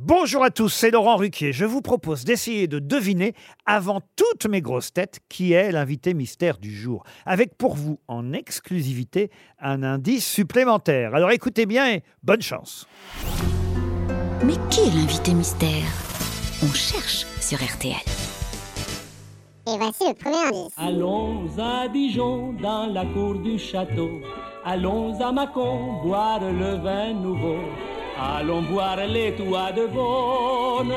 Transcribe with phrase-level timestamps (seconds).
[0.00, 1.52] Bonjour à tous, c'est Laurent Ruquier.
[1.52, 3.34] Je vous propose d'essayer de deviner,
[3.66, 7.02] avant toutes mes grosses têtes, qui est l'invité mystère du jour.
[7.26, 11.16] Avec pour vous, en exclusivité, un indice supplémentaire.
[11.16, 12.86] Alors écoutez bien et bonne chance.
[14.44, 15.90] Mais qui est l'invité mystère?
[16.62, 17.96] On cherche sur RTL.
[19.66, 20.74] Et voici le premier indice.
[20.76, 24.20] Allons à Dijon, dans la cour du château.
[24.64, 27.58] Allons à Mâcon, boire le vin nouveau.
[28.20, 30.92] Allons boire les toits de Beaune,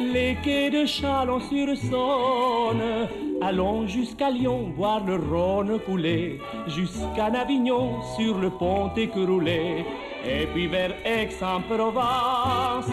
[0.00, 3.06] les quais de Chalon-sur-Saône.
[3.40, 9.84] Allons jusqu'à Lyon, boire le Rhône couler, jusqu'à Avignon, sur le pont écroulé,
[10.24, 12.90] et puis vers Aix-en-Provence.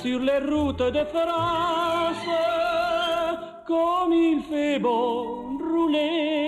[0.00, 2.26] Sur les routes de France,
[3.66, 6.47] comme il fait beau rouler.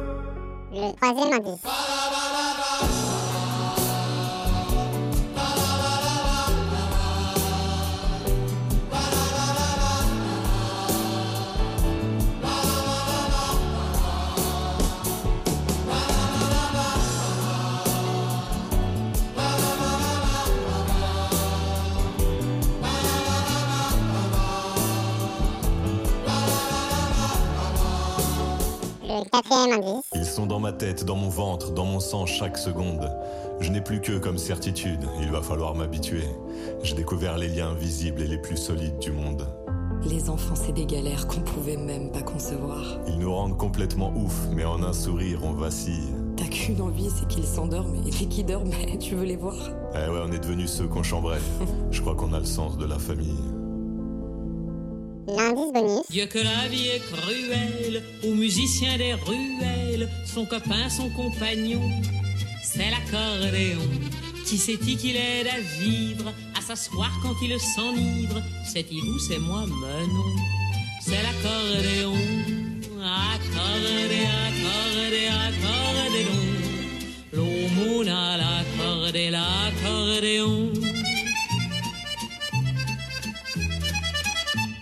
[0.91, 1.57] Le troisième
[29.11, 30.05] Le quatrième indice.
[30.15, 33.11] Ils sont dans ma tête, dans mon ventre, dans mon sang chaque seconde.
[33.59, 36.23] Je n'ai plus que comme certitude, il va falloir m'habituer.
[36.81, 39.45] J'ai découvert les liens visibles et les plus solides du monde.
[40.05, 42.99] Les enfants, c'est des galères qu'on pouvait même pas concevoir.
[43.05, 46.15] Ils nous rendent complètement ouf, mais en un sourire, on vacille.
[46.37, 49.57] T'as qu'une envie, c'est qu'ils s'endorment, et dès qu'ils dorment, tu veux les voir?
[49.93, 51.41] Eh ouais, on est devenus ceux qu'on chambrait.
[51.91, 53.60] Je crois qu'on a le sens de la famille.
[55.37, 56.07] L'indice.
[56.09, 61.81] Dieu que la vie est cruelle, aux musiciens des ruelles, son copain, son compagnon,
[62.63, 63.87] c'est l'accordéon.
[64.45, 69.63] Qui c'est-il qui l'aide à vivre, à s'asseoir quand il s'enivre C'est-il ou c'est moi,
[69.67, 70.05] mais
[71.01, 72.15] c'est l'accordéon.
[72.99, 76.41] Accordé, accordé, accordéon.
[77.33, 80.70] L'aumône à l'accordé, l'accordéon.